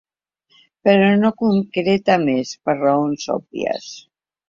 Però 0.89 1.09
no 1.25 1.31
concreta 1.43 2.17
més, 2.25 2.57
per 2.65 2.79
raons 2.83 3.33
òbvies. 3.39 3.97